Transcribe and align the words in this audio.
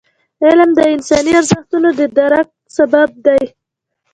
علم 0.45 0.69
د 0.77 0.81
انساني 0.93 1.31
ارزښتونو 1.39 1.89
د 1.99 2.01
درک 2.17 2.47
سبب 2.75 3.09
دی. 3.25 3.41